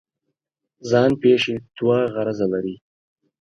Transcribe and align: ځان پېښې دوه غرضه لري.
ځان 0.89 1.11
پېښې 1.21 1.55
دوه 1.77 1.97
غرضه 2.13 2.45
لري. 2.53 2.75